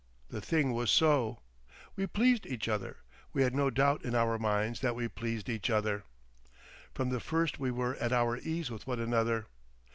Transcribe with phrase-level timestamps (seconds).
[0.31, 1.41] The thing was so.
[1.95, 2.97] We pleased each other,
[3.33, 6.05] we had no doubt in our minds that we pleased each other.
[6.95, 9.45] From the first we were at our ease with one another.